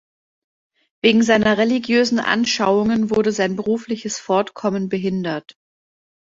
Wegen 1.03 1.21
seiner 1.21 1.59
religiösen 1.59 2.17
Anschauungen 2.19 3.11
wurde 3.11 3.31
sein 3.31 3.55
berufliches 3.55 4.17
Fortkommen 4.19 4.89
behindert. 4.89 5.55